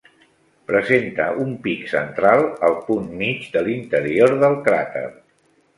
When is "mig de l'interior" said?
3.23-4.37